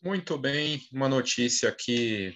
Muito 0.00 0.38
bem, 0.38 0.80
uma 0.92 1.08
notícia 1.08 1.68
aqui 1.68 2.32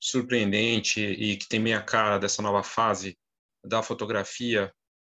surpreendente 0.00 1.00
e 1.00 1.36
que 1.36 1.46
tem 1.46 1.60
meia 1.60 1.82
cara 1.82 2.18
dessa 2.18 2.40
nova 2.40 2.62
fase 2.62 3.18
da 3.62 3.82
fotografia 3.82 4.72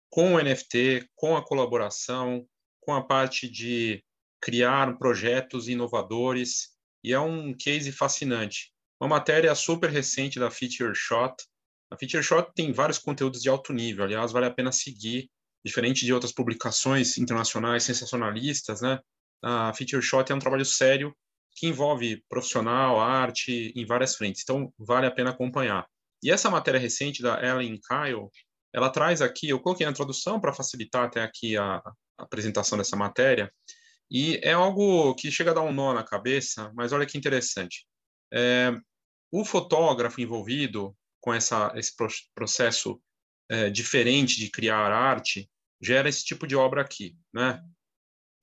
com 0.09 0.35
o 0.35 0.41
NFT, 0.41 1.09
com 1.17 1.37
a 1.37 1.45
colaboração, 1.45 2.47
com 2.81 2.95
a 2.95 3.03
parte 3.03 3.49
de 3.51 4.01
criar 4.41 4.97
projetos 4.97 5.69
inovadores, 5.69 6.69
e 7.03 7.13
é 7.13 7.19
um 7.19 7.53
case 7.53 7.91
fascinante. 7.91 8.73
Uma 9.01 9.09
matéria 9.09 9.53
super 9.57 9.91
recente 9.91 10.39
da 10.39 10.53
Feature 10.53 10.95
Shot. 10.95 11.35
A 11.91 11.97
Feature 11.97 12.23
Shot 12.23 12.53
tem 12.55 12.73
vários 12.73 12.99
conteúdos 12.99 13.43
de 13.43 13.49
alto 13.49 13.73
nível, 13.73 14.05
aliás, 14.05 14.31
vale 14.31 14.47
a 14.47 14.55
pena 14.55 14.71
seguir, 14.71 15.29
diferente 15.65 16.05
de 16.05 16.13
outras 16.13 16.33
publicações 16.33 17.19
internacionais 17.19 17.83
sensacionalistas, 17.83 18.81
né? 18.81 19.01
A 19.43 19.75
Feature 19.75 20.03
Shot 20.03 20.31
é 20.31 20.35
um 20.35 20.39
trabalho 20.39 20.65
sério 20.65 21.13
que 21.55 21.67
envolve 21.67 22.23
profissional, 22.29 23.01
arte, 23.01 23.73
em 23.77 23.85
várias 23.85 24.17
frentes. 24.17 24.43
Então, 24.43 24.73
vale 24.79 25.07
a 25.07 25.11
pena 25.11 25.31
acompanhar. 25.31 25.87
E 26.23 26.31
essa 26.31 26.51
matéria 26.51 26.81
recente 26.81 27.23
da 27.23 27.43
Ellen 27.43 27.79
Kyle, 27.81 28.29
ela 28.73 28.91
traz 28.91 29.21
aqui, 29.21 29.49
eu 29.49 29.61
coloquei 29.61 29.85
na 29.85 29.93
tradução 29.93 30.41
para 30.41 30.53
facilitar 30.53 31.05
até 31.05 31.23
aqui 31.23 31.57
a, 31.57 31.77
a, 31.77 31.93
apresentação 32.19 32.79
dessa 32.79 32.97
matéria, 32.97 33.53
e 34.11 34.39
é 34.43 34.53
algo 34.53 35.15
que 35.15 35.31
chega 35.31 35.51
a 35.51 35.55
dar 35.55 35.63
um 35.63 35.73
nó 35.73 35.93
na 35.93 36.05
cabeça, 36.05 36.71
mas 36.75 36.93
olha 36.93 37.07
que 37.07 37.19
interessante. 37.19 37.87
É, 38.33 38.73
o 39.31 39.45
fotógrafo 39.45 40.21
envolvido 40.21 40.97
com 41.21 41.33
essa, 41.33 41.73
esse 41.77 41.93
processo 42.35 43.01
é, 43.51 43.71
diferente 43.71 44.39
de 44.39 44.51
criar 44.51 44.93
arte 44.93 45.51
gera 45.81 46.09
esse 46.09 46.25
tipo 46.25 46.47
de 46.47 46.55
obra 46.55 46.83
aqui, 46.83 47.17
né? 47.33 47.61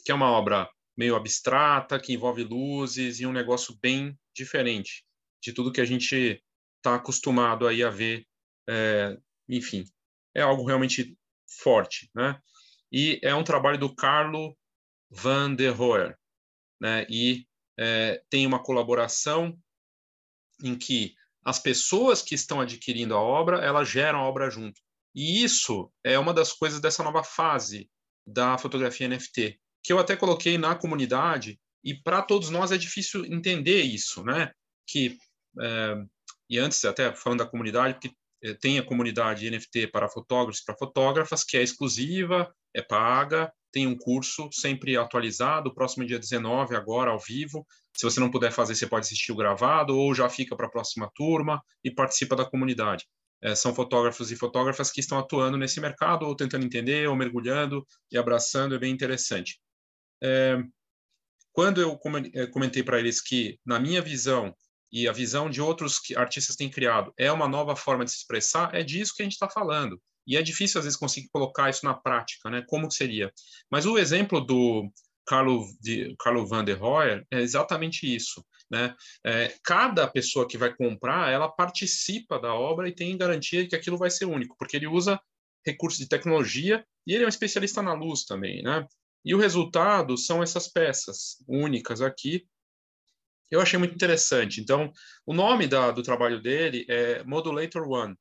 Que 0.04 0.12
é 0.12 0.16
uma 0.16 0.32
obra 0.32 0.70
meio 1.00 1.16
abstrata, 1.16 1.98
que 1.98 2.12
envolve 2.12 2.44
luzes 2.44 3.22
e 3.22 3.26
um 3.26 3.32
negócio 3.32 3.74
bem 3.82 4.20
diferente 4.36 5.06
de 5.42 5.54
tudo 5.54 5.72
que 5.72 5.80
a 5.80 5.86
gente 5.86 6.44
está 6.76 6.96
acostumado 6.96 7.66
aí 7.66 7.82
a 7.82 7.90
ver. 7.90 8.28
É, 8.68 9.18
enfim, 9.48 9.86
é 10.36 10.42
algo 10.42 10.66
realmente 10.66 11.18
forte, 11.64 12.12
né? 12.14 12.38
E 12.92 13.18
é 13.24 13.34
um 13.34 13.46
trabalho 13.46 13.80
do 13.80 13.96
Carlo 13.96 14.58
van 15.10 15.56
der 15.56 15.72
Rohe, 15.72 16.14
né? 16.82 17.08
E 17.10 17.48
é, 17.80 18.22
tem 18.30 18.46
uma 18.46 18.62
colaboração 18.62 19.58
em 20.62 20.78
que 20.78 21.16
as 21.46 21.60
pessoas 21.60 22.22
que 22.22 22.36
estão 22.36 22.60
adquirindo 22.60 23.16
a 23.16 23.22
obra, 23.22 23.60
elas 23.60 23.88
geram 23.88 24.20
a 24.20 24.28
obra 24.28 24.50
junto. 24.50 24.82
E 25.16 25.46
isso 25.46 25.90
é 26.04 26.20
uma 26.20 26.34
das 26.34 26.52
coisas 26.52 26.82
dessa 26.82 27.04
nova 27.04 27.24
fase 27.24 27.90
da 28.28 28.58
fotografia 28.58 29.08
NFT, 29.08 29.58
que 29.84 29.94
eu 29.94 30.00
até 30.00 30.16
coloquei 30.16 30.58
na 30.58 30.76
comunidade, 30.76 31.60
e 31.84 31.94
para 31.94 32.22
todos 32.22 32.50
nós 32.50 32.72
é 32.72 32.78
difícil 32.78 33.26
entender 33.26 33.82
isso, 33.82 34.24
né? 34.24 34.52
Que, 34.88 35.18
é, 35.62 35.96
e 36.50 36.58
antes, 36.58 36.84
até 36.84 37.14
falando 37.14 37.40
da 37.40 37.46
comunidade, 37.46 37.94
porque 37.94 38.12
é, 38.44 38.54
tem 38.54 38.80
a 38.80 38.86
comunidade 38.86 39.50
NFT 39.50 39.88
para 39.88 40.10
fotógrafos 40.10 40.62
para 40.62 40.76
fotógrafas, 40.76 41.44
que 41.44 41.58
é 41.58 41.64
exclusiva, 41.64 42.54
é 42.74 42.82
paga, 42.82 43.52
tem 43.72 43.86
um 43.86 43.98
curso 43.98 44.50
sempre 44.52 44.98
atualizado, 44.98 45.74
próximo 45.74 46.06
dia 46.06 46.20
19, 46.20 46.76
agora 46.76 47.12
ao 47.12 47.20
vivo. 47.20 47.66
Se 47.96 48.04
você 48.04 48.20
não 48.20 48.32
puder 48.32 48.52
fazer, 48.52 48.76
você 48.76 48.88
pode 48.88 49.06
assistir 49.06 49.32
o 49.32 49.36
gravado, 49.36 49.98
ou 49.98 50.14
já 50.16 50.30
fica 50.30 50.56
para 50.56 50.68
a 50.68 50.72
próxima 50.72 51.10
turma 51.14 51.62
e 51.84 51.92
participa 51.92 52.36
da 52.36 52.46
comunidade. 52.46 53.06
É, 53.42 53.56
são 53.56 53.74
fotógrafos 53.74 54.32
e 54.32 54.36
fotógrafas 54.36 54.92
que 54.92 55.00
estão 55.00 55.18
atuando 55.20 55.58
nesse 55.58 55.80
mercado, 55.80 56.26
ou 56.26 56.36
tentando 56.36 56.66
entender, 56.66 57.08
ou 57.08 57.16
mergulhando 57.16 57.86
e 58.12 58.18
abraçando, 58.18 58.76
é 58.76 58.80
bem 58.80 58.92
interessante. 58.92 59.60
É, 60.22 60.58
quando 61.52 61.82
eu 61.82 62.00
é, 62.34 62.48
comentei 62.48 62.84
para 62.84 63.00
eles 63.00 63.22
que, 63.22 63.60
na 63.66 63.80
minha 63.80 64.02
visão, 64.02 64.54
e 64.92 65.08
a 65.08 65.12
visão 65.12 65.50
de 65.50 65.62
outros 65.62 66.00
artistas 66.16 66.56
têm 66.56 66.70
criado, 66.70 67.14
é 67.18 67.32
uma 67.32 67.48
nova 67.48 67.76
forma 67.76 68.04
de 68.04 68.12
se 68.12 68.18
expressar, 68.18 68.74
é 68.74 68.84
disso 68.84 69.14
que 69.16 69.22
a 69.22 69.26
gente 69.26 69.34
está 69.34 69.50
falando. 69.50 70.02
E 70.26 70.38
é 70.38 70.42
difícil, 70.42 70.80
às 70.80 70.86
vezes, 70.86 71.00
conseguir 71.00 71.30
colocar 71.30 71.70
isso 71.70 71.86
na 71.86 71.94
prática, 71.94 72.50
né? 72.50 72.64
Como 72.68 72.90
seria? 72.92 73.32
Mas 73.70 73.86
o 73.86 73.98
exemplo 73.98 74.40
do 74.42 74.92
Carlo, 75.26 75.66
de, 75.80 76.16
Carlo 76.20 76.46
van 76.46 76.64
der 76.64 76.78
Rohe 76.78 77.24
é 77.32 77.40
exatamente 77.40 78.14
isso. 78.14 78.44
Né? 78.70 78.96
É, 79.26 79.56
cada 79.64 80.08
pessoa 80.08 80.48
que 80.48 80.58
vai 80.58 80.76
comprar, 80.76 81.32
ela 81.32 81.50
participa 81.50 82.40
da 82.40 82.54
obra 82.54 82.88
e 82.88 82.94
tem 82.94 83.18
garantia 83.18 83.64
de 83.64 83.70
que 83.70 83.76
aquilo 83.76 83.98
vai 83.98 84.12
ser 84.12 84.26
único, 84.26 84.56
porque 84.58 84.78
ele 84.78 84.88
usa 84.88 85.20
recursos 85.66 86.00
de 86.00 86.08
tecnologia 86.08 86.86
e 87.06 87.14
ele 87.14 87.24
é 87.24 87.26
um 87.26 87.30
especialista 87.30 87.82
na 87.82 87.94
luz 87.94 88.26
também, 88.26 88.62
né? 88.62 88.88
E 89.24 89.36
o 89.36 89.38
resultado 89.38 90.18
são 90.18 90.42
essas 90.42 90.68
peças 90.68 91.38
únicas 91.48 92.02
aqui. 92.02 92.48
Eu 93.52 93.62
achei 93.62 93.78
muito 93.78 93.96
interessante. 93.96 94.62
Então, 94.62 94.92
o 95.26 95.34
nome 95.34 95.68
da, 95.68 95.92
do 95.92 96.04
trabalho 96.04 96.42
dele 96.42 96.86
é 96.88 97.24
Modulator 97.24 97.88
One. 97.88 98.16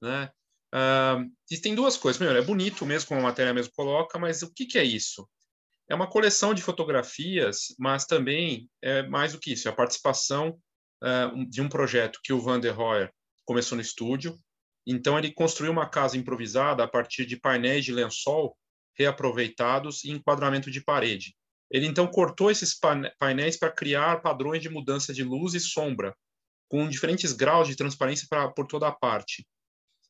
Né? 0.00 0.30
Uh, 0.74 1.30
e 1.50 1.58
tem 1.58 1.74
duas 1.74 1.96
coisas. 1.96 2.18
Primeiro, 2.18 2.40
é 2.40 2.44
bonito 2.44 2.86
mesmo, 2.86 3.08
como 3.08 3.20
a 3.20 3.24
matéria 3.24 3.52
mesmo 3.52 3.72
coloca, 3.74 4.18
mas 4.18 4.42
o 4.42 4.52
que, 4.52 4.66
que 4.66 4.78
é 4.78 4.84
isso? 4.84 5.28
É 5.88 5.94
uma 5.94 6.08
coleção 6.08 6.52
de 6.52 6.62
fotografias, 6.62 7.74
mas 7.78 8.04
também 8.04 8.70
é 8.82 9.02
mais 9.02 9.32
do 9.32 9.40
que 9.40 9.52
isso, 9.52 9.68
é 9.68 9.70
a 9.70 9.74
participação 9.74 10.60
uh, 11.02 11.48
de 11.48 11.62
um 11.62 11.68
projeto 11.68 12.20
que 12.22 12.32
o 12.32 12.40
Van 12.40 12.60
der 12.60 12.74
Rohe 12.74 13.08
começou 13.44 13.76
no 13.76 13.82
estúdio. 13.82 14.38
Então, 14.86 15.18
ele 15.18 15.32
construiu 15.32 15.72
uma 15.72 15.88
casa 15.88 16.16
improvisada 16.16 16.84
a 16.84 16.88
partir 16.88 17.26
de 17.26 17.36
painéis 17.36 17.84
de 17.84 17.92
lençol 17.92 18.56
reaproveitados 18.98 20.04
e 20.04 20.10
enquadramento 20.10 20.70
de 20.70 20.82
parede. 20.82 21.34
Ele 21.70 21.86
então 21.86 22.06
cortou 22.06 22.50
esses 22.50 22.78
painéis 23.18 23.56
para 23.56 23.70
criar 23.70 24.22
padrões 24.22 24.62
de 24.62 24.68
mudança 24.68 25.12
de 25.12 25.22
luz 25.22 25.54
e 25.54 25.60
sombra, 25.60 26.16
com 26.68 26.88
diferentes 26.88 27.32
graus 27.32 27.68
de 27.68 27.76
transparência 27.76 28.26
pra, 28.28 28.48
por 28.48 28.66
toda 28.66 28.88
a 28.88 28.92
parte. 28.92 29.46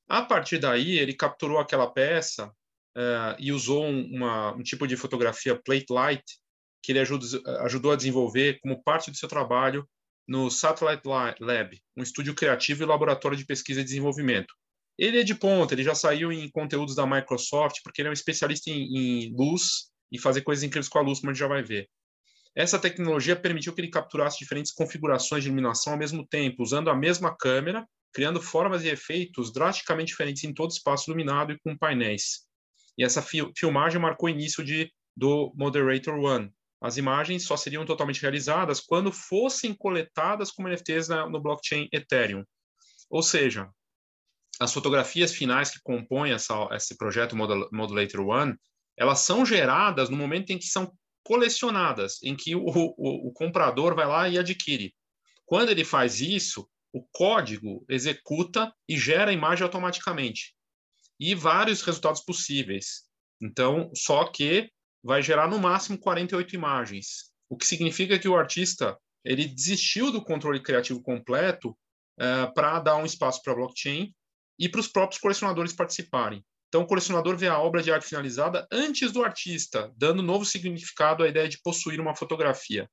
A 0.08 0.22
partir 0.22 0.58
daí, 0.58 0.98
ele 0.98 1.12
capturou 1.12 1.58
aquela 1.58 1.90
peça 1.90 2.46
uh, 2.46 3.36
e 3.38 3.52
usou 3.52 3.84
um, 3.84 4.16
uma, 4.16 4.54
um 4.54 4.62
tipo 4.62 4.86
de 4.86 4.96
fotografia 4.96 5.60
plate 5.60 5.86
light 5.90 6.24
que 6.82 6.92
ele 6.92 7.00
ajuda, 7.00 7.26
ajudou 7.64 7.92
a 7.92 7.96
desenvolver 7.96 8.58
como 8.60 8.82
parte 8.82 9.10
do 9.10 9.16
seu 9.16 9.28
trabalho 9.28 9.86
no 10.26 10.50
Satellite 10.50 11.02
Lab, 11.06 11.82
um 11.96 12.02
estúdio 12.02 12.34
criativo 12.34 12.82
e 12.82 12.86
laboratório 12.86 13.36
de 13.36 13.46
pesquisa 13.46 13.80
e 13.80 13.84
desenvolvimento, 13.84 14.54
ele 14.98 15.20
é 15.20 15.22
de 15.22 15.34
ponta, 15.34 15.74
ele 15.74 15.84
já 15.84 15.94
saiu 15.94 16.32
em 16.32 16.50
conteúdos 16.50 16.94
da 16.94 17.06
Microsoft, 17.06 17.76
porque 17.84 18.00
ele 18.00 18.08
é 18.08 18.10
um 18.10 18.14
especialista 18.14 18.70
em, 18.70 18.96
em 18.96 19.34
luz 19.36 19.90
e 20.10 20.18
fazer 20.18 20.42
coisas 20.42 20.64
incríveis 20.64 20.88
com 20.88 20.98
a 20.98 21.02
luz, 21.02 21.20
como 21.20 21.30
a 21.30 21.34
gente 21.34 21.40
já 21.40 21.48
vai 21.48 21.62
ver. 21.62 21.88
Essa 22.56 22.78
tecnologia 22.78 23.36
permitiu 23.36 23.72
que 23.72 23.80
ele 23.80 23.90
capturasse 23.90 24.38
diferentes 24.38 24.72
configurações 24.72 25.44
de 25.44 25.48
iluminação 25.48 25.92
ao 25.92 25.98
mesmo 25.98 26.26
tempo, 26.26 26.62
usando 26.62 26.90
a 26.90 26.96
mesma 26.96 27.36
câmera, 27.36 27.86
criando 28.12 28.42
formas 28.42 28.82
e 28.82 28.88
efeitos 28.88 29.52
drasticamente 29.52 30.08
diferentes 30.08 30.42
em 30.42 30.52
todo 30.52 30.72
espaço 30.72 31.08
iluminado 31.08 31.52
e 31.52 31.58
com 31.60 31.76
painéis. 31.76 32.48
E 32.96 33.04
essa 33.04 33.22
filmagem 33.22 34.00
marcou 34.00 34.26
o 34.26 34.30
início 34.30 34.64
de, 34.64 34.90
do 35.16 35.52
Moderator 35.54 36.18
One. 36.18 36.50
As 36.80 36.96
imagens 36.96 37.44
só 37.44 37.56
seriam 37.56 37.84
totalmente 37.84 38.20
realizadas 38.20 38.80
quando 38.80 39.12
fossem 39.12 39.72
coletadas 39.72 40.50
como 40.50 40.68
NFTs 40.68 41.08
na, 41.08 41.28
no 41.28 41.40
blockchain 41.40 41.88
Ethereum. 41.92 42.44
Ou 43.08 43.22
seja, 43.22 43.68
as 44.60 44.72
fotografias 44.72 45.32
finais 45.32 45.70
que 45.70 45.80
compõem 45.82 46.32
essa, 46.32 46.68
esse 46.72 46.96
projeto 46.96 47.36
Modulator 47.36 48.20
One, 48.26 48.56
elas 48.96 49.20
são 49.20 49.46
geradas 49.46 50.08
no 50.08 50.16
momento 50.16 50.50
em 50.50 50.58
que 50.58 50.66
são 50.66 50.92
colecionadas, 51.22 52.22
em 52.22 52.34
que 52.34 52.56
o, 52.56 52.64
o, 52.64 53.28
o 53.28 53.32
comprador 53.32 53.94
vai 53.94 54.06
lá 54.06 54.28
e 54.28 54.38
adquire. 54.38 54.94
Quando 55.46 55.70
ele 55.70 55.84
faz 55.84 56.20
isso, 56.20 56.68
o 56.92 57.02
código 57.12 57.84
executa 57.88 58.72
e 58.88 58.98
gera 58.98 59.30
a 59.30 59.34
imagem 59.34 59.62
automaticamente. 59.62 60.54
E 61.20 61.34
vários 61.34 61.82
resultados 61.82 62.22
possíveis. 62.22 63.02
Então, 63.40 63.90
só 63.94 64.24
que 64.24 64.70
vai 65.02 65.22
gerar 65.22 65.48
no 65.48 65.58
máximo 65.58 65.98
48 65.98 66.54
imagens, 66.54 67.30
o 67.48 67.56
que 67.56 67.66
significa 67.66 68.18
que 68.18 68.28
o 68.28 68.36
artista 68.36 68.98
ele 69.24 69.46
desistiu 69.46 70.10
do 70.10 70.22
controle 70.22 70.60
criativo 70.60 71.02
completo 71.02 71.70
uh, 71.70 71.76
eh, 72.20 72.46
para 72.54 72.80
dar 72.80 72.96
um 72.96 73.04
espaço 73.04 73.42
para 73.42 73.52
a 73.52 73.56
blockchain 73.56 74.14
e 74.58 74.68
para 74.68 74.80
os 74.80 74.88
próprios 74.88 75.20
colecionadores 75.20 75.72
participarem. 75.72 76.44
Então, 76.68 76.82
o 76.82 76.86
colecionador 76.86 77.36
vê 77.36 77.48
a 77.48 77.58
obra 77.58 77.82
de 77.82 77.90
arte 77.90 78.06
finalizada 78.06 78.66
antes 78.70 79.10
do 79.10 79.24
artista, 79.24 79.92
dando 79.96 80.22
novo 80.22 80.44
significado 80.44 81.22
à 81.22 81.28
ideia 81.28 81.48
de 81.48 81.60
possuir 81.62 82.00
uma 82.00 82.14
fotografia. 82.14 82.88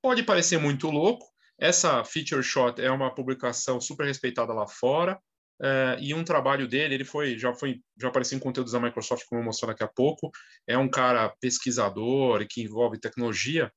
Pode 0.00 0.22
parecer 0.22 0.58
muito 0.58 0.90
louco, 0.90 1.26
essa 1.58 2.04
Feature 2.04 2.42
Shot 2.42 2.80
é 2.80 2.90
uma 2.90 3.14
publicação 3.14 3.80
super 3.80 4.06
respeitada 4.06 4.52
lá 4.52 4.66
fora, 4.66 5.18
é, 5.62 5.96
e 6.00 6.12
um 6.12 6.24
trabalho 6.24 6.66
dele, 6.66 6.94
ele 6.94 7.04
foi 7.04 7.38
já 7.38 7.54
foi 7.54 7.80
já 8.00 8.08
apareceu 8.08 8.36
em 8.36 8.40
conteúdos 8.40 8.72
da 8.72 8.80
Microsoft, 8.80 9.24
como 9.28 9.40
eu 9.40 9.44
mostrar 9.44 9.68
daqui 9.68 9.84
a 9.84 9.88
pouco. 9.88 10.30
É 10.66 10.76
um 10.76 10.88
cara 10.88 11.28
pesquisador 11.40 12.44
que 12.48 12.62
envolve 12.62 12.98
tecnologia 12.98 13.72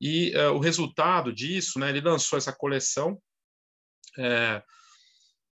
e 0.00 0.32
é, 0.34 0.48
o 0.48 0.58
resultado 0.58 1.32
disso, 1.32 1.78
né? 1.78 1.90
Ele 1.90 2.00
lançou 2.00 2.38
essa 2.38 2.52
coleção 2.52 3.20
é, 4.18 4.62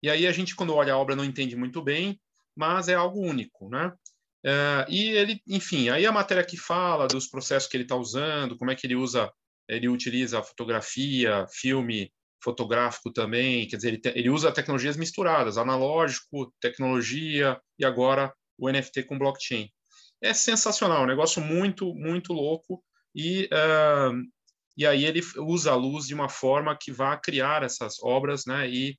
e 0.01 0.09
aí 0.09 0.27
a 0.27 0.31
gente, 0.31 0.55
quando 0.55 0.73
olha 0.73 0.93
a 0.93 0.97
obra, 0.97 1.15
não 1.15 1.25
entende 1.25 1.55
muito 1.55 1.81
bem, 1.81 2.19
mas 2.55 2.87
é 2.87 2.93
algo 2.93 3.19
único, 3.21 3.69
né? 3.69 3.93
É, 4.45 4.85
e 4.87 5.09
ele, 5.09 5.41
enfim, 5.47 5.89
aí 5.89 6.05
a 6.05 6.11
matéria 6.11 6.43
que 6.43 6.57
fala 6.57 7.07
dos 7.07 7.27
processos 7.27 7.67
que 7.69 7.75
ele 7.75 7.83
está 7.83 7.95
usando, 7.95 8.57
como 8.57 8.71
é 8.71 8.75
que 8.75 8.85
ele 8.85 8.95
usa 8.95 9.31
ele 9.67 9.89
utiliza 9.89 10.41
fotografia, 10.41 11.45
filme 11.51 12.11
fotográfico 12.41 13.11
também, 13.11 13.67
quer 13.67 13.77
dizer, 13.77 13.89
ele, 13.89 13.97
te, 13.97 14.09
ele 14.15 14.29
usa 14.29 14.51
tecnologias 14.51 14.95
misturadas, 14.95 15.57
analógico, 15.57 16.53
tecnologia 16.61 17.59
e 17.77 17.83
agora 17.83 18.33
o 18.57 18.69
NFT 18.69 19.03
com 19.03 19.17
blockchain. 19.17 19.69
É 20.21 20.33
sensacional, 20.33 21.03
um 21.03 21.07
negócio 21.07 21.41
muito, 21.41 21.93
muito 21.93 22.31
louco 22.33 22.83
e, 23.13 23.49
uh, 23.51 24.15
e 24.77 24.85
aí 24.85 25.05
ele 25.05 25.21
usa 25.37 25.71
a 25.71 25.75
luz 25.75 26.07
de 26.07 26.13
uma 26.13 26.29
forma 26.29 26.77
que 26.79 26.91
vai 26.91 27.19
criar 27.19 27.63
essas 27.63 28.01
obras, 28.01 28.45
né? 28.45 28.69
E, 28.69 28.97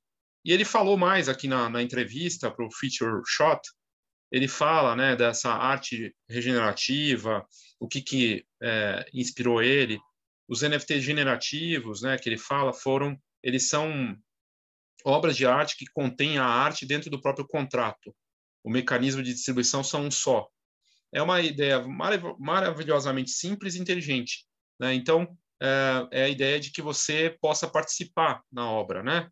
e 0.49 0.51
ele 0.51 0.65
falou 0.65 0.97
mais 0.97 1.29
aqui 1.29 1.47
na, 1.47 1.69
na 1.69 1.79
entrevista 1.79 2.49
para 2.49 2.65
o 2.65 2.71
Feature 2.71 3.21
Shot, 3.23 3.61
ele 4.31 4.47
fala 4.47 4.95
né, 4.95 5.15
dessa 5.15 5.51
arte 5.51 6.11
regenerativa, 6.27 7.45
o 7.79 7.87
que, 7.87 8.01
que 8.01 8.43
é, 8.59 9.07
inspirou 9.13 9.61
ele. 9.61 9.99
Os 10.47 10.63
NFTs 10.63 11.03
generativos, 11.03 12.01
né, 12.01 12.17
que 12.17 12.27
ele 12.27 12.37
fala, 12.39 12.73
foram, 12.73 13.15
eles 13.43 13.69
são 13.69 14.17
obras 15.05 15.37
de 15.37 15.45
arte 15.45 15.77
que 15.77 15.85
contêm 15.85 16.39
a 16.39 16.45
arte 16.45 16.83
dentro 16.83 17.11
do 17.11 17.21
próprio 17.21 17.47
contrato. 17.47 18.11
O 18.63 18.71
mecanismo 18.71 19.21
de 19.21 19.31
distribuição 19.31 19.83
são 19.83 20.05
um 20.07 20.11
só. 20.11 20.47
É 21.13 21.21
uma 21.21 21.41
ideia 21.41 21.87
marav 21.87 22.23
maravilhosamente 22.39 23.29
simples 23.29 23.75
e 23.75 23.79
inteligente. 23.79 24.47
Né? 24.79 24.95
Então, 24.95 25.27
é, 25.61 26.07
é, 26.11 26.23
a 26.23 26.29
ideia 26.29 26.59
de 26.59 26.71
que 26.71 26.81
você 26.81 27.37
possa 27.39 27.67
participar 27.67 28.41
na 28.51 28.67
obra, 28.67 29.03
né? 29.03 29.29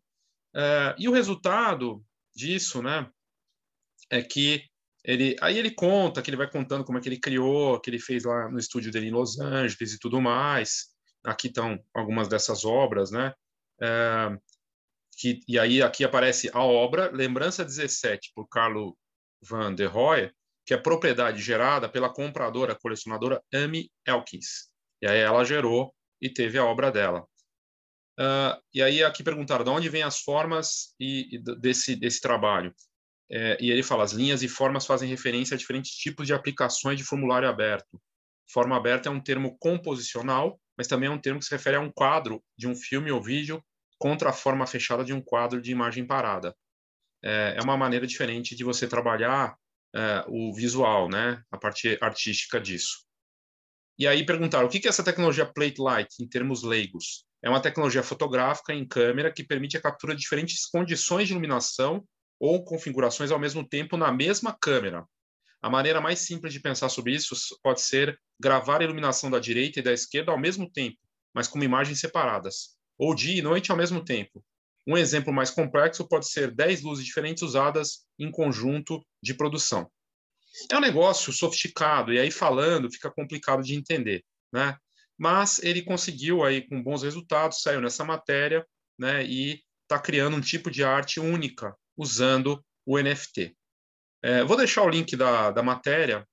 É, 0.58 0.96
e 0.98 1.08
o 1.08 1.12
resultado 1.12 2.04
disso, 2.34 2.82
né, 2.82 3.08
é 4.10 4.20
que 4.20 4.64
ele, 5.04 5.36
aí 5.40 5.56
ele 5.56 5.70
conta 5.70 6.20
que 6.20 6.28
ele 6.28 6.36
vai 6.36 6.50
contando 6.50 6.84
como 6.84 6.98
é 6.98 7.00
que 7.00 7.08
ele 7.08 7.20
criou, 7.20 7.80
que 7.80 7.88
ele 7.88 8.00
fez 8.00 8.24
lá 8.24 8.50
no 8.50 8.58
estúdio 8.58 8.90
dele 8.90 9.06
em 9.06 9.12
Los 9.12 9.38
Angeles 9.38 9.94
e 9.94 9.98
tudo 9.98 10.20
mais. 10.20 10.88
Aqui 11.24 11.46
estão 11.46 11.78
algumas 11.94 12.26
dessas 12.26 12.64
obras, 12.64 13.12
né? 13.12 13.32
É, 13.80 14.36
que, 15.16 15.40
e 15.46 15.58
aí 15.58 15.80
aqui 15.80 16.04
aparece 16.04 16.50
a 16.52 16.62
obra 16.62 17.10
Lembrança 17.10 17.64
17 17.64 18.32
por 18.34 18.48
Carlo 18.48 18.98
van 19.40 19.74
der 19.74 19.86
Rohe, 19.86 20.32
que 20.66 20.74
é 20.74 20.76
propriedade 20.76 21.40
gerada 21.40 21.88
pela 21.88 22.12
compradora 22.12 22.74
colecionadora 22.74 23.40
Amy 23.54 23.90
Elkins. 24.04 24.68
E 25.00 25.06
aí 25.06 25.20
ela 25.20 25.44
gerou 25.44 25.94
e 26.20 26.28
teve 26.28 26.58
a 26.58 26.64
obra 26.64 26.90
dela. 26.90 27.26
Uh, 28.18 28.60
e 28.74 28.82
aí 28.82 29.04
aqui 29.04 29.22
perguntaram 29.22 29.64
de 29.64 29.70
onde 29.70 29.88
vêm 29.88 30.02
as 30.02 30.18
formas 30.18 30.94
e, 30.98 31.36
e 31.36 31.38
desse 31.38 31.94
desse 31.94 32.20
trabalho. 32.20 32.74
É, 33.30 33.56
e 33.60 33.70
ele 33.70 33.82
fala: 33.82 34.02
as 34.02 34.12
linhas 34.12 34.42
e 34.42 34.48
formas 34.48 34.86
fazem 34.86 35.08
referência 35.08 35.54
a 35.54 35.58
diferentes 35.58 35.92
tipos 35.92 36.26
de 36.26 36.34
aplicações 36.34 36.98
de 36.98 37.04
formulário 37.04 37.48
aberto. 37.48 38.00
Forma 38.50 38.76
aberta 38.76 39.08
é 39.08 39.12
um 39.12 39.20
termo 39.20 39.56
composicional, 39.58 40.58
mas 40.76 40.88
também 40.88 41.08
é 41.08 41.12
um 41.12 41.20
termo 41.20 41.38
que 41.38 41.46
se 41.46 41.50
refere 41.50 41.76
a 41.76 41.80
um 41.80 41.92
quadro 41.92 42.42
de 42.56 42.66
um 42.66 42.74
filme 42.74 43.10
ou 43.12 43.22
vídeo 43.22 43.62
contra 43.98 44.30
a 44.30 44.32
forma 44.32 44.66
fechada 44.66 45.04
de 45.04 45.12
um 45.12 45.20
quadro 45.20 45.60
de 45.60 45.70
imagem 45.70 46.06
parada. 46.06 46.56
É, 47.22 47.56
é 47.58 47.62
uma 47.62 47.76
maneira 47.76 48.06
diferente 48.06 48.56
de 48.56 48.64
você 48.64 48.88
trabalhar 48.88 49.56
é, 49.94 50.24
o 50.28 50.54
visual, 50.54 51.08
né, 51.08 51.42
a 51.50 51.58
parte 51.58 51.98
artística 52.00 52.60
disso. 52.60 53.04
E 53.98 54.06
aí 54.06 54.24
perguntaram: 54.24 54.66
o 54.66 54.70
que 54.70 54.86
é 54.86 54.88
essa 54.88 55.04
tecnologia 55.04 55.46
plate 55.46 55.80
light 55.80 56.14
em 56.20 56.28
termos 56.28 56.62
leigos? 56.62 57.27
É 57.42 57.48
uma 57.48 57.60
tecnologia 57.60 58.02
fotográfica 58.02 58.72
em 58.72 58.86
câmera 58.86 59.32
que 59.32 59.44
permite 59.44 59.76
a 59.76 59.80
captura 59.80 60.14
de 60.14 60.20
diferentes 60.20 60.66
condições 60.66 61.26
de 61.26 61.32
iluminação 61.32 62.04
ou 62.38 62.64
configurações 62.64 63.30
ao 63.30 63.38
mesmo 63.38 63.66
tempo 63.66 63.96
na 63.96 64.12
mesma 64.12 64.56
câmera. 64.60 65.04
A 65.60 65.68
maneira 65.68 66.00
mais 66.00 66.20
simples 66.20 66.52
de 66.52 66.60
pensar 66.60 66.88
sobre 66.88 67.14
isso 67.14 67.34
pode 67.62 67.80
ser 67.80 68.18
gravar 68.40 68.80
a 68.80 68.84
iluminação 68.84 69.30
da 69.30 69.38
direita 69.38 69.80
e 69.80 69.82
da 69.82 69.92
esquerda 69.92 70.30
ao 70.30 70.38
mesmo 70.38 70.70
tempo, 70.70 70.96
mas 71.34 71.48
com 71.48 71.62
imagens 71.62 72.00
separadas, 72.00 72.76
ou 72.96 73.14
dia 73.14 73.38
e 73.38 73.42
noite 73.42 73.70
ao 73.70 73.76
mesmo 73.76 74.04
tempo. 74.04 74.44
Um 74.86 74.96
exemplo 74.96 75.32
mais 75.32 75.50
complexo 75.50 76.08
pode 76.08 76.28
ser 76.28 76.50
10 76.54 76.82
luzes 76.82 77.04
diferentes 77.04 77.42
usadas 77.42 78.06
em 78.18 78.30
conjunto 78.30 79.04
de 79.22 79.34
produção. 79.34 79.90
É 80.70 80.76
um 80.76 80.80
negócio 80.80 81.32
sofisticado 81.32 82.12
e 82.12 82.18
aí 82.18 82.30
falando 82.30 82.90
fica 82.90 83.10
complicado 83.10 83.62
de 83.62 83.74
entender, 83.74 84.24
né? 84.52 84.76
Mas 85.18 85.58
ele 85.62 85.82
conseguiu 85.82 86.44
aí 86.44 86.66
com 86.66 86.82
bons 86.82 87.02
resultados, 87.02 87.62
saiu 87.62 87.80
nessa 87.80 88.04
matéria, 88.04 88.66
né? 88.98 89.24
E 89.24 89.60
está 89.82 89.98
criando 89.98 90.36
um 90.36 90.40
tipo 90.40 90.70
de 90.70 90.84
arte 90.84 91.18
única 91.18 91.74
usando 91.96 92.64
o 92.86 92.98
NFT. 92.98 93.56
É, 94.22 94.44
vou 94.44 94.56
deixar 94.56 94.82
o 94.82 94.88
link 94.88 95.16
da, 95.16 95.50
da 95.50 95.62
matéria 95.62 96.26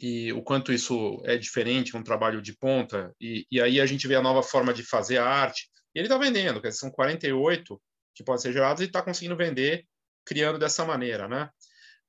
e 0.00 0.32
o 0.32 0.42
quanto 0.42 0.72
isso 0.72 1.22
é 1.24 1.36
diferente, 1.36 1.96
um 1.96 2.02
trabalho 2.02 2.42
de 2.42 2.56
ponta, 2.56 3.14
e, 3.20 3.46
e 3.50 3.60
aí 3.60 3.80
a 3.80 3.86
gente 3.86 4.06
vê 4.08 4.16
a 4.16 4.22
nova 4.22 4.42
forma 4.42 4.74
de 4.74 4.82
fazer 4.82 5.18
a 5.18 5.26
arte. 5.26 5.68
E 5.94 5.98
ele 5.98 6.06
está 6.06 6.18
vendendo, 6.18 6.60
quer 6.60 6.68
dizer, 6.68 6.80
são 6.80 6.90
48 6.90 7.80
que 8.14 8.24
podem 8.24 8.40
ser 8.40 8.52
gerados 8.52 8.82
e 8.82 8.86
está 8.86 9.02
conseguindo 9.02 9.36
vender 9.36 9.86
criando 10.24 10.58
dessa 10.58 10.84
maneira, 10.84 11.28
né? 11.28 11.50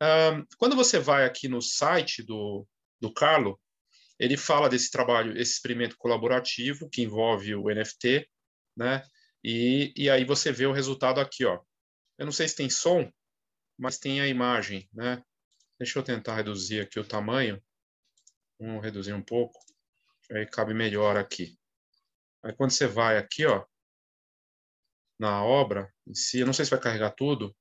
Um, 0.01 0.45
quando 0.57 0.75
você 0.75 0.99
vai 0.99 1.25
aqui 1.25 1.47
no 1.47 1.61
site 1.61 2.23
do, 2.23 2.67
do 2.99 3.13
Carlo, 3.13 3.59
ele 4.19 4.37
fala 4.37 4.69
desse 4.69 4.89
trabalho, 4.89 5.37
esse 5.37 5.53
experimento 5.53 5.97
colaborativo 5.97 6.89
que 6.89 7.01
envolve 7.01 7.55
o 7.55 7.69
NFT, 7.69 8.29
né? 8.75 9.03
E, 9.43 9.93
e 9.95 10.09
aí 10.09 10.23
você 10.25 10.51
vê 10.51 10.65
o 10.65 10.71
resultado 10.71 11.19
aqui, 11.19 11.45
ó. 11.45 11.61
Eu 12.17 12.25
não 12.25 12.31
sei 12.31 12.47
se 12.47 12.55
tem 12.55 12.69
som, 12.69 13.11
mas 13.77 13.99
tem 13.99 14.21
a 14.21 14.27
imagem, 14.27 14.89
né? 14.93 15.23
Deixa 15.77 15.99
eu 15.99 16.03
tentar 16.03 16.35
reduzir 16.35 16.81
aqui 16.81 16.99
o 16.99 17.07
tamanho. 17.07 17.61
Vamos 18.59 18.83
reduzir 18.83 19.13
um 19.13 19.21
pouco. 19.21 19.59
Aí 20.31 20.45
cabe 20.47 20.73
melhor 20.73 21.17
aqui. 21.17 21.57
Aí 22.43 22.53
quando 22.55 22.71
você 22.71 22.87
vai 22.87 23.17
aqui, 23.17 23.45
ó, 23.45 23.65
na 25.19 25.43
obra 25.43 25.93
em 26.07 26.13
si, 26.13 26.39
eu 26.39 26.45
não 26.45 26.53
sei 26.53 26.65
se 26.65 26.71
vai 26.71 26.79
carregar 26.79 27.11
tudo, 27.11 27.55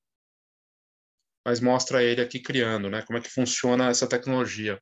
mas 1.45 1.61
mostra 1.61 2.03
ele 2.03 2.21
aqui 2.21 2.41
criando, 2.41 2.89
né? 2.89 3.03
Como 3.03 3.19
é 3.19 3.21
que 3.23 3.29
funciona 3.29 3.89
essa 3.89 4.09
tecnologia. 4.09 4.81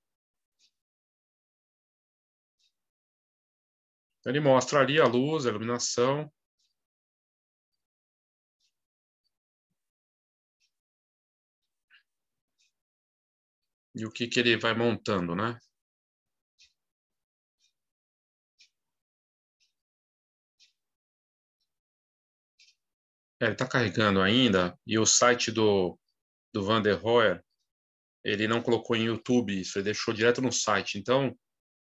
Ele 4.26 4.40
mostra 4.40 4.80
ali 4.80 5.00
a 5.00 5.06
luz, 5.06 5.46
a 5.46 5.50
iluminação, 5.50 6.32
e 13.94 14.06
o 14.06 14.10
que, 14.10 14.26
que 14.28 14.40
ele 14.40 14.56
vai 14.56 14.74
montando, 14.74 15.34
né? 15.34 15.58
É, 23.40 23.46
ele 23.46 23.52
está 23.54 23.66
carregando 23.66 24.20
ainda, 24.20 24.78
e 24.86 24.98
o 24.98 25.04
site 25.04 25.50
do, 25.50 25.98
do 26.52 26.64
Van 26.64 26.80
der 26.80 26.94
Rohe, 26.94 27.40
ele 28.24 28.46
não 28.46 28.62
colocou 28.62 28.94
em 28.94 29.06
YouTube 29.06 29.60
isso, 29.60 29.78
ele 29.78 29.86
deixou 29.86 30.14
direto 30.14 30.40
no 30.40 30.52
site. 30.52 30.96
Então, 30.96 31.36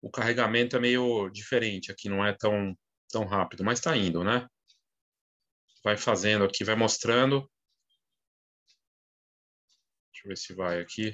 o 0.02 0.10
carregamento 0.10 0.76
é 0.76 0.80
meio 0.80 1.28
diferente 1.30 1.90
aqui, 1.90 2.08
não 2.08 2.24
é 2.24 2.32
tão, 2.32 2.76
tão 3.08 3.24
rápido, 3.24 3.64
mas 3.64 3.78
está 3.78 3.96
indo, 3.96 4.24
né? 4.24 4.46
Vai 5.84 5.96
fazendo 5.96 6.44
aqui, 6.44 6.64
vai 6.64 6.74
mostrando. 6.74 7.50
Deixa 10.12 10.26
eu 10.26 10.28
ver 10.28 10.36
se 10.36 10.54
vai 10.54 10.80
aqui. 10.80 11.12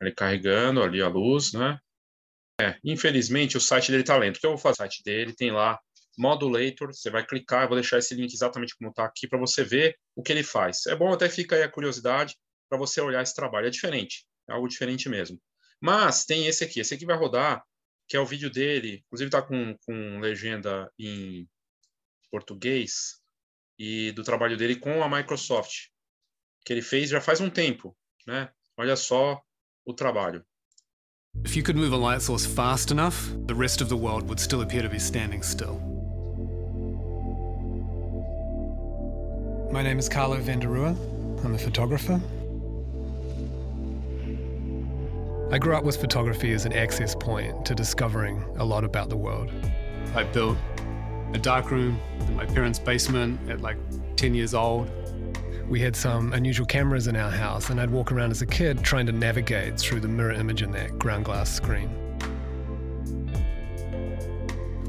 Ele 0.00 0.12
carregando 0.12 0.82
ali 0.82 1.00
a 1.00 1.08
luz, 1.08 1.52
né? 1.52 1.78
É, 2.60 2.78
infelizmente 2.84 3.56
o 3.56 3.60
site 3.60 3.90
dele 3.90 4.04
tá 4.04 4.16
lento. 4.16 4.36
O 4.36 4.40
que 4.40 4.46
eu 4.46 4.50
vou 4.50 4.58
fazer? 4.58 4.74
O 4.74 4.76
site 4.76 5.02
dele 5.02 5.34
tem 5.34 5.50
lá 5.50 5.80
Modulator, 6.18 6.92
você 6.92 7.10
vai 7.10 7.26
clicar, 7.26 7.62
eu 7.62 7.68
vou 7.68 7.76
deixar 7.76 7.98
esse 7.98 8.14
link 8.14 8.32
exatamente 8.32 8.76
como 8.76 8.90
está 8.90 9.04
aqui 9.04 9.26
para 9.26 9.38
você 9.38 9.64
ver 9.64 9.96
o 10.14 10.22
que 10.22 10.32
ele 10.32 10.42
faz. 10.42 10.86
É 10.86 10.94
bom 10.94 11.12
até 11.12 11.28
fica 11.28 11.56
aí 11.56 11.62
a 11.62 11.70
curiosidade 11.70 12.36
para 12.68 12.78
você 12.78 13.00
olhar 13.00 13.22
esse 13.22 13.34
trabalho. 13.34 13.66
É 13.66 13.70
diferente, 13.70 14.26
é 14.48 14.52
algo 14.52 14.68
diferente 14.68 15.08
mesmo. 15.08 15.40
Mas 15.80 16.24
tem 16.24 16.46
esse 16.46 16.64
aqui, 16.64 16.80
esse 16.80 16.94
aqui 16.94 17.04
vai 17.04 17.16
rodar, 17.16 17.62
que 18.08 18.16
é 18.16 18.20
o 18.20 18.26
vídeo 18.26 18.50
dele, 18.50 19.02
inclusive 19.06 19.28
está 19.28 19.42
com, 19.42 19.76
com 19.86 20.20
legenda 20.20 20.90
em 20.98 21.48
português, 22.30 23.20
e 23.78 24.12
do 24.12 24.22
trabalho 24.22 24.56
dele 24.56 24.76
com 24.76 25.02
a 25.02 25.08
Microsoft, 25.08 25.88
que 26.64 26.72
ele 26.72 26.82
fez 26.82 27.10
já 27.10 27.20
faz 27.20 27.40
um 27.40 27.50
tempo, 27.50 27.96
né? 28.26 28.50
Olha 28.76 28.96
só 28.96 29.40
o 29.84 29.92
trabalho. 29.92 30.44
If 31.44 31.56
you 31.56 31.64
could 31.64 31.78
move 31.78 31.92
a 31.92 31.96
light 31.96 32.22
source 32.22 32.46
fast 32.46 32.92
enough, 32.92 33.16
the 33.46 33.54
rest 33.54 33.80
of 33.80 33.88
the 33.88 33.96
world 33.96 34.28
would 34.28 34.40
still 34.40 34.62
appear 34.62 34.82
to 34.82 34.88
be 34.88 35.00
standing 35.00 35.42
still. 35.42 35.80
My 39.72 39.82
name 39.82 39.98
is 39.98 40.08
Carlo 40.08 40.38
Vanderua. 40.40 40.94
I'm 41.42 41.54
a 41.54 41.58
photographer. 41.58 42.20
I 45.52 45.58
grew 45.58 45.76
up 45.76 45.84
with 45.84 46.00
photography 46.00 46.52
as 46.52 46.64
an 46.64 46.72
access 46.72 47.14
point 47.14 47.64
to 47.66 47.74
discovering 47.74 48.42
a 48.56 48.64
lot 48.64 48.82
about 48.82 49.10
the 49.10 49.16
world. 49.16 49.52
I 50.14 50.24
built 50.24 50.58
a 51.34 51.38
darkroom 51.38 52.00
in 52.20 52.34
my 52.34 52.46
parents' 52.46 52.78
basement 52.78 53.38
at 53.48 53.60
like 53.60 53.76
10 54.16 54.34
years 54.34 54.54
old 54.54 54.90
we 55.68 55.80
had 55.80 55.96
some 55.96 56.34
unusual 56.34 56.66
cameras 56.66 57.06
in 57.06 57.16
our 57.16 57.30
house, 57.30 57.70
and 57.70 57.80
I'd 57.80 57.88
walk 57.88 58.12
around 58.12 58.30
as 58.30 58.42
a 58.42 58.46
kid 58.46 58.82
trying 58.82 59.06
to 59.06 59.12
navigate 59.12 59.78
through 59.78 60.00
the 60.00 60.08
mirror 60.08 60.32
image 60.32 60.60
in 60.60 60.70
that 60.72 60.98
ground 60.98 61.24
glass 61.24 61.50
screen. 61.50 61.88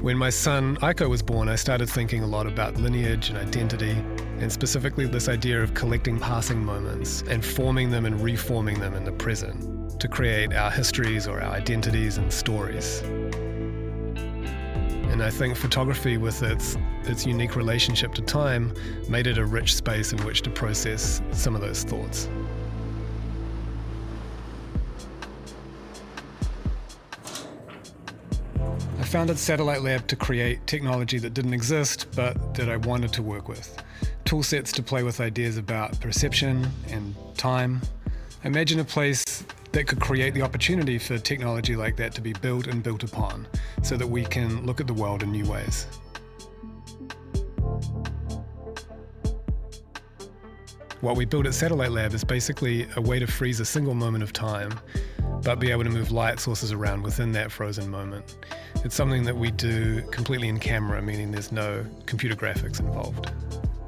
When 0.02 0.18
my 0.18 0.28
son 0.28 0.76
Aiko 0.82 1.08
was 1.08 1.22
born, 1.22 1.48
I 1.48 1.56
started 1.56 1.88
thinking 1.88 2.22
a 2.22 2.26
lot 2.26 2.46
about 2.46 2.76
lineage 2.76 3.30
and 3.30 3.38
identity, 3.38 3.92
and 4.40 4.52
specifically 4.52 5.06
this 5.06 5.28
idea 5.28 5.62
of 5.62 5.72
collecting 5.72 6.18
passing 6.18 6.62
moments 6.62 7.22
and 7.22 7.42
forming 7.42 7.90
them 7.90 8.04
and 8.04 8.20
reforming 8.20 8.78
them 8.78 8.94
in 8.94 9.04
the 9.04 9.12
present 9.12 9.73
to 10.04 10.08
create 10.08 10.52
our 10.52 10.70
histories 10.70 11.26
or 11.26 11.40
our 11.40 11.52
identities 11.52 12.18
and 12.18 12.30
stories. 12.30 13.00
And 15.10 15.22
I 15.22 15.30
think 15.30 15.56
photography, 15.56 16.18
with 16.18 16.42
its, 16.42 16.76
its 17.04 17.24
unique 17.24 17.56
relationship 17.56 18.12
to 18.16 18.20
time, 18.20 18.74
made 19.08 19.26
it 19.26 19.38
a 19.38 19.46
rich 19.46 19.74
space 19.74 20.12
in 20.12 20.22
which 20.26 20.42
to 20.42 20.50
process 20.50 21.22
some 21.32 21.54
of 21.54 21.62
those 21.62 21.84
thoughts. 21.84 22.28
I 28.98 29.04
founded 29.04 29.38
Satellite 29.38 29.80
Lab 29.80 30.06
to 30.08 30.16
create 30.16 30.66
technology 30.66 31.18
that 31.18 31.32
didn't 31.32 31.54
exist 31.54 32.08
but 32.14 32.54
that 32.56 32.68
I 32.68 32.76
wanted 32.76 33.10
to 33.14 33.22
work 33.22 33.48
with. 33.48 33.82
Tool 34.26 34.42
sets 34.42 34.70
to 34.72 34.82
play 34.82 35.02
with 35.02 35.22
ideas 35.22 35.56
about 35.56 35.98
perception 35.98 36.66
and 36.90 37.14
time. 37.38 37.80
Imagine 38.42 38.80
a 38.80 38.84
place 38.84 39.24
that 39.74 39.88
could 39.88 40.00
create 40.00 40.32
the 40.34 40.42
opportunity 40.42 40.98
for 40.98 41.18
technology 41.18 41.74
like 41.74 41.96
that 41.96 42.14
to 42.14 42.20
be 42.20 42.32
built 42.34 42.68
and 42.68 42.80
built 42.80 43.02
upon 43.02 43.44
so 43.82 43.96
that 43.96 44.06
we 44.06 44.24
can 44.24 44.64
look 44.64 44.80
at 44.80 44.86
the 44.86 44.94
world 44.94 45.24
in 45.24 45.32
new 45.32 45.44
ways. 45.50 45.86
What 51.00 51.16
we 51.16 51.24
built 51.24 51.46
at 51.46 51.54
Satellite 51.54 51.90
Lab 51.90 52.14
is 52.14 52.22
basically 52.22 52.86
a 52.94 53.00
way 53.00 53.18
to 53.18 53.26
freeze 53.26 53.58
a 53.58 53.64
single 53.64 53.94
moment 53.94 54.22
of 54.22 54.32
time, 54.32 54.78
but 55.42 55.58
be 55.58 55.72
able 55.72 55.82
to 55.82 55.90
move 55.90 56.12
light 56.12 56.38
sources 56.38 56.70
around 56.70 57.02
within 57.02 57.32
that 57.32 57.50
frozen 57.50 57.90
moment. 57.90 58.36
It's 58.84 58.94
something 58.94 59.24
that 59.24 59.36
we 59.36 59.50
do 59.50 60.02
completely 60.12 60.48
in 60.48 60.60
camera, 60.60 61.02
meaning 61.02 61.32
there's 61.32 61.50
no 61.50 61.84
computer 62.06 62.36
graphics 62.36 62.78
involved. 62.78 63.28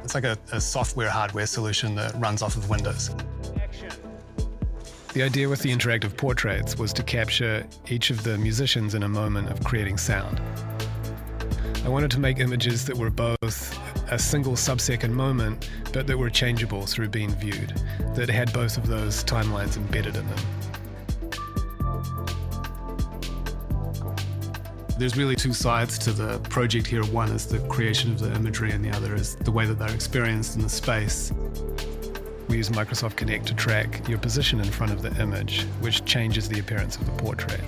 It's 0.02 0.16
like 0.16 0.24
a, 0.24 0.36
a 0.50 0.60
software 0.60 1.10
hardware 1.10 1.46
solution 1.46 1.94
that 1.94 2.12
runs 2.16 2.42
off 2.42 2.56
of 2.56 2.68
Windows. 2.68 3.14
The 5.16 5.22
idea 5.22 5.48
with 5.48 5.60
the 5.60 5.74
interactive 5.74 6.14
portraits 6.14 6.78
was 6.78 6.92
to 6.92 7.02
capture 7.02 7.66
each 7.88 8.10
of 8.10 8.22
the 8.22 8.36
musicians 8.36 8.94
in 8.94 9.02
a 9.02 9.08
moment 9.08 9.48
of 9.48 9.64
creating 9.64 9.96
sound. 9.96 10.42
I 11.86 11.88
wanted 11.88 12.10
to 12.10 12.20
make 12.20 12.38
images 12.38 12.84
that 12.84 12.94
were 12.94 13.08
both 13.08 13.80
a 14.10 14.18
single 14.18 14.56
sub-second 14.56 15.14
moment, 15.14 15.70
but 15.90 16.06
that 16.06 16.18
were 16.18 16.28
changeable 16.28 16.84
through 16.84 17.08
being 17.08 17.30
viewed, 17.30 17.72
that 18.14 18.28
had 18.28 18.52
both 18.52 18.76
of 18.76 18.88
those 18.88 19.24
timelines 19.24 19.78
embedded 19.78 20.16
in 20.16 20.28
them. 20.28 20.38
There's 24.98 25.16
really 25.16 25.34
two 25.34 25.54
sides 25.54 25.96
to 26.00 26.12
the 26.12 26.40
project 26.50 26.86
here. 26.86 27.04
One 27.04 27.30
is 27.30 27.46
the 27.46 27.60
creation 27.70 28.12
of 28.12 28.18
the 28.18 28.34
imagery, 28.34 28.72
and 28.72 28.84
the 28.84 28.94
other 28.94 29.14
is 29.14 29.34
the 29.36 29.50
way 29.50 29.64
that 29.64 29.78
they're 29.78 29.94
experienced 29.94 30.56
in 30.56 30.62
the 30.62 30.68
space. 30.68 31.32
Use 32.56 32.70
Microsoft 32.70 33.16
Connect 33.16 33.44
to 33.48 33.54
track 33.54 34.08
your 34.08 34.16
position 34.16 34.60
in 34.60 34.70
front 34.70 34.90
of 34.90 35.02
the 35.02 35.14
image, 35.20 35.64
which 35.80 36.02
changes 36.06 36.48
the 36.48 36.58
appearance 36.58 36.96
of 36.96 37.04
the 37.04 37.12
portrait. 37.22 37.60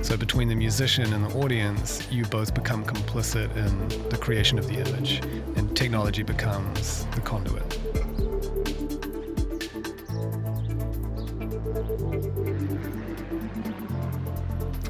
So, 0.00 0.16
between 0.16 0.46
the 0.46 0.54
musician 0.54 1.12
and 1.12 1.24
the 1.24 1.36
audience, 1.40 2.06
you 2.08 2.24
both 2.26 2.54
become 2.54 2.84
complicit 2.84 3.50
in 3.56 3.88
the 4.10 4.16
creation 4.16 4.60
of 4.60 4.68
the 4.68 4.74
image, 4.74 5.20
and 5.56 5.76
technology 5.76 6.22
becomes 6.22 7.04
the 7.16 7.20
conduit. 7.22 7.64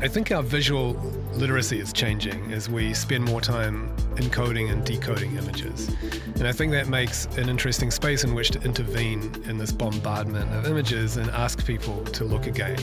I 0.02 0.08
think 0.08 0.30
our 0.30 0.42
visual 0.42 0.92
literacy 1.32 1.80
is 1.80 1.94
changing 1.94 2.52
as 2.52 2.68
we 2.68 2.92
spend 2.92 3.24
more 3.24 3.40
time 3.40 3.96
encoding 4.16 4.70
and 4.70 4.84
decoding 4.84 5.36
images. 5.36 5.88
And 6.36 6.46
I 6.46 6.52
think 6.52 6.72
that 6.72 6.88
makes 6.88 7.26
an 7.36 7.48
interesting 7.48 7.90
space 7.90 8.24
in 8.24 8.34
which 8.34 8.50
to 8.50 8.60
intervene 8.62 9.32
in 9.48 9.58
this 9.58 9.72
bombardment 9.72 10.52
of 10.54 10.66
images 10.66 11.16
and 11.16 11.30
ask 11.30 11.64
people 11.66 12.02
to 12.04 12.24
look 12.24 12.46
again 12.46 12.78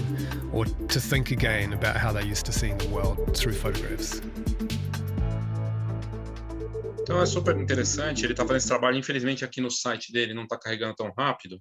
or 0.52 0.66
to 0.66 1.00
think 1.00 1.32
again 1.32 1.74
about 1.74 1.98
how 1.98 2.12
they 2.12 2.24
used 2.24 2.46
to 2.46 2.52
see 2.52 2.74
the 2.74 2.88
world 2.90 3.36
through 3.36 3.54
photographs. 3.54 4.22
Então 7.02 7.22
é 7.22 7.26
super 7.26 7.58
interessante. 7.58 8.24
Ele 8.24 8.34
está 8.34 8.44
fazendo 8.44 8.58
esse 8.58 8.68
trabalho, 8.68 8.98
infelizmente 8.98 9.44
aqui 9.44 9.60
no 9.60 9.72
site 9.72 10.12
dele 10.12 10.34
não 10.34 10.44
está 10.44 10.58
carregando 10.60 10.96
tão 10.96 11.12
rápido. 11.18 11.60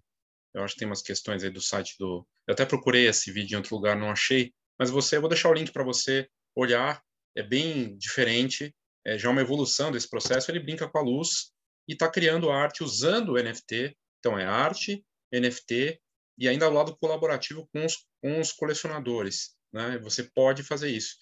Eu 0.55 0.63
acho 0.63 0.75
que 0.75 0.81
tem 0.81 0.89
umas 0.89 1.03
questões 1.03 1.43
aí 1.43 1.51
do 1.51 1.61
site 1.61 1.95
do. 1.99 2.27
Eu 2.47 2.53
até 2.53 2.65
procurei 2.67 3.07
esse 3.07 3.33
vídeo 3.33 3.55
em 3.55 3.57
outro 3.57 3.75
lugar, 3.75 3.97
não 3.97 4.11
achei. 4.11 4.53
Mas 4.79 4.91
você, 4.91 5.17
eu 5.17 5.21
vou 5.21 5.29
deixar 5.29 5.49
o 5.49 5.55
link 5.55 5.73
para 5.73 5.85
você 5.85 6.29
olhar, 6.55 7.03
é 7.37 7.43
bem 7.43 7.97
diferente, 7.97 8.75
é 9.09 9.19
já 9.19 9.31
uma 9.31 9.41
evolução 9.41 9.91
desse 9.91 10.09
processo. 10.09 10.51
Ele 10.51 10.61
brinca 10.61 10.89
com 10.89 10.99
a 10.99 11.03
luz 11.03 11.53
e 11.89 11.95
está 11.95 12.11
criando 12.11 12.51
arte 12.51 12.85
usando 12.85 13.31
o 13.31 13.43
NFT. 13.43 13.97
Então, 14.19 14.39
é 14.39 14.45
arte, 14.45 15.05
NFT 15.33 16.01
e 16.39 16.49
ainda 16.49 16.67
ao 16.67 16.73
lado 16.73 16.97
colaborativo 16.97 17.69
com 17.73 17.85
os, 17.85 18.07
com 18.23 18.41
os 18.41 18.53
colecionadores. 18.53 19.57
Né? 19.73 19.99
Você 19.99 20.25
pode 20.25 20.63
fazer 20.63 20.91
isso. 20.91 21.17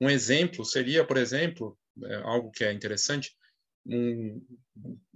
Um 0.00 0.10
exemplo 0.10 0.64
seria, 0.64 1.06
por 1.06 1.16
exemplo, 1.16 1.78
é 2.04 2.16
algo 2.16 2.50
que 2.50 2.64
é 2.64 2.72
interessante, 2.72 3.34
um 3.86 4.40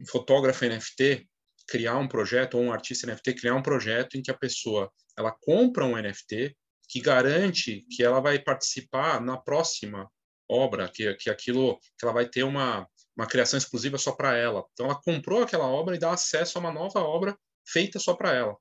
fotógrafo 0.09 0.65
NFT 0.65 1.29
criar 1.69 1.99
um 1.99 2.09
projeto 2.09 2.55
ou 2.55 2.63
um 2.63 2.73
artista 2.73 3.07
NFT 3.07 3.35
criar 3.35 3.55
um 3.55 3.63
projeto 3.63 4.17
em 4.17 4.23
que 4.23 4.31
a 4.31 4.37
pessoa 4.37 4.91
ela 5.19 5.33
compra 5.33 5.85
um 5.85 5.97
NFT 5.97 6.57
que 6.89 7.01
garante 7.01 7.85
que 7.91 8.03
ela 8.03 8.21
vai 8.21 8.39
participar 8.39 9.21
na 9.21 9.37
próxima 9.37 10.11
obra, 10.49 10.89
que, 10.89 11.15
que 11.15 11.31
aquilo 11.31 11.79
que 11.99 12.05
ela 12.05 12.13
vai 12.13 12.29
ter 12.29 12.43
uma, 12.43 12.89
uma 13.17 13.27
criação 13.27 13.59
exclusiva 13.59 13.99
só 13.99 14.13
para 14.13 14.37
ela. 14.37 14.65
Então 14.73 14.87
ela 14.87 15.01
comprou 15.01 15.43
aquela 15.43 15.67
obra 15.67 15.97
e 15.97 15.99
dá 15.99 16.13
acesso 16.13 16.59
a 16.59 16.61
uma 16.61 16.73
nova 16.73 17.01
obra 17.01 17.37
feita 17.67 17.99
só 17.99 18.15
para 18.15 18.33
ela. 18.33 18.57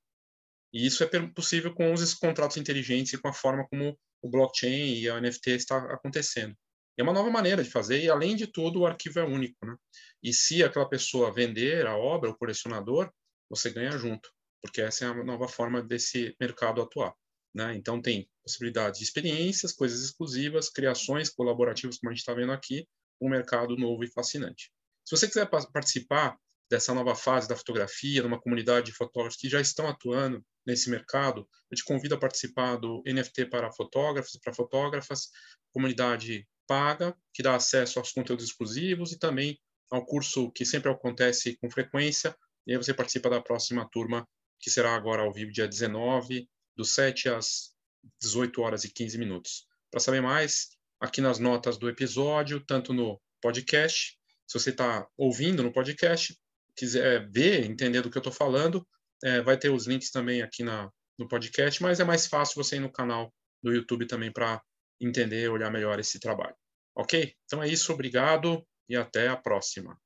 E 0.73 0.85
isso 0.85 1.03
é 1.03 1.07
possível 1.27 1.73
com 1.73 1.93
os 1.93 2.13
contratos 2.13 2.57
inteligentes 2.57 3.13
e 3.13 3.17
com 3.17 3.27
a 3.27 3.33
forma 3.33 3.67
como 3.67 3.97
o 4.21 4.29
blockchain 4.29 4.95
e 4.95 5.09
a 5.09 5.21
NFT 5.21 5.51
está 5.51 5.77
acontecendo. 5.93 6.55
É 6.97 7.03
uma 7.03 7.13
nova 7.13 7.29
maneira 7.29 7.63
de 7.63 7.69
fazer 7.69 8.01
e 8.01 8.09
além 8.09 8.35
de 8.35 8.47
tudo 8.47 8.79
o 8.79 8.85
arquivo 8.85 9.19
é 9.19 9.23
único, 9.23 9.65
né? 9.65 9.75
E 10.23 10.33
se 10.33 10.63
aquela 10.63 10.87
pessoa 10.87 11.33
vender 11.33 11.85
a 11.85 11.95
obra, 11.95 12.29
o 12.29 12.37
colecionador, 12.37 13.11
você 13.49 13.69
ganha 13.69 13.91
junto, 13.91 14.29
porque 14.61 14.81
essa 14.81 15.05
é 15.05 15.07
a 15.09 15.23
nova 15.23 15.47
forma 15.47 15.81
desse 15.81 16.35
mercado 16.39 16.81
atuar. 16.81 17.13
Né? 17.55 17.73
Então, 17.77 18.01
tem 18.01 18.29
possibilidade 18.43 18.97
de 18.97 19.05
experiências, 19.05 19.71
coisas 19.71 20.03
exclusivas, 20.03 20.69
criações 20.69 21.29
colaborativas, 21.29 21.97
como 21.97 22.09
a 22.09 22.13
gente 22.13 22.19
está 22.19 22.33
vendo 22.33 22.51
aqui, 22.51 22.85
um 23.21 23.29
mercado 23.29 23.77
novo 23.77 24.03
e 24.03 24.11
fascinante. 24.11 24.73
Se 25.05 25.15
você 25.15 25.25
quiser 25.25 25.49
participar 25.49 26.37
dessa 26.69 26.93
nova 26.93 27.15
fase 27.15 27.47
da 27.47 27.55
fotografia, 27.55 28.21
numa 28.21 28.41
comunidade 28.41 28.87
de 28.87 28.91
fotógrafos 28.91 29.39
que 29.39 29.47
já 29.47 29.61
estão 29.61 29.87
atuando 29.87 30.43
nesse 30.67 30.89
mercado, 30.89 31.47
eu 31.71 31.77
te 31.77 31.85
convido 31.85 32.15
a 32.15 32.19
participar 32.19 32.75
do 32.75 33.01
NFT 33.05 33.45
para 33.45 33.71
fotógrafos 33.71 34.35
e 34.35 34.39
para 34.41 34.53
fotógrafas, 34.53 35.29
comunidade 35.71 36.45
paga, 36.67 37.15
que 37.33 37.41
dá 37.41 37.55
acesso 37.55 37.99
aos 37.99 38.11
conteúdos 38.11 38.45
exclusivos 38.45 39.13
e 39.13 39.19
também 39.19 39.57
ao 39.89 40.05
curso 40.05 40.51
que 40.51 40.65
sempre 40.65 40.91
acontece 40.91 41.55
com 41.61 41.69
frequência, 41.69 42.35
e 42.67 42.73
aí 42.73 42.77
você 42.77 42.93
participa 42.93 43.29
da 43.29 43.39
próxima 43.39 43.87
turma, 43.89 44.27
que 44.59 44.69
será 44.69 44.95
agora 44.95 45.21
ao 45.21 45.31
vivo, 45.31 45.51
dia 45.51 45.67
19 45.67 46.49
dos 46.75 46.93
7 46.93 47.29
às 47.29 47.73
18 48.21 48.61
horas 48.61 48.83
e 48.83 48.89
15 48.91 49.17
minutos. 49.17 49.65
Para 49.89 49.99
saber 49.99 50.21
mais, 50.21 50.69
aqui 50.99 51.21
nas 51.21 51.39
notas 51.39 51.77
do 51.77 51.89
episódio, 51.89 52.59
tanto 52.59 52.93
no 52.93 53.21
podcast, 53.41 54.17
se 54.47 54.59
você 54.59 54.69
está 54.69 55.07
ouvindo 55.17 55.63
no 55.63 55.71
podcast, 55.71 56.37
quiser 56.75 57.29
ver, 57.29 57.65
entender 57.65 58.01
do 58.01 58.09
que 58.09 58.17
eu 58.17 58.21
estou 58.21 58.33
falando, 58.33 58.85
é, 59.23 59.41
vai 59.41 59.57
ter 59.57 59.69
os 59.69 59.87
links 59.87 60.11
também 60.11 60.41
aqui 60.41 60.63
na, 60.63 60.91
no 61.17 61.27
podcast, 61.27 61.81
mas 61.81 61.99
é 61.99 62.03
mais 62.03 62.27
fácil 62.27 62.61
você 62.61 62.75
ir 62.75 62.81
no 62.81 62.91
canal 62.91 63.33
do 63.63 63.73
YouTube 63.73 64.05
também 64.05 64.31
para 64.31 64.61
entender, 65.01 65.49
olhar 65.49 65.71
melhor 65.71 65.99
esse 65.99 66.19
trabalho. 66.19 66.55
Ok? 66.95 67.33
Então 67.45 67.61
é 67.61 67.67
isso, 67.67 67.91
obrigado 67.91 68.65
e 68.87 68.95
até 68.95 69.27
a 69.27 69.35
próxima. 69.35 69.99